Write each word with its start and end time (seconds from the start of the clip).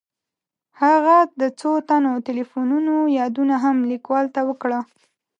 هغه 0.81 1.17
د 1.41 1.43
څو 1.59 1.71
تنو 1.87 2.13
تیلیفونونو 2.27 2.93
یادونه 3.19 3.55
هم 3.63 3.77
لیکوال 3.91 4.25
ته 4.35 4.41
وکړه. 4.49 4.79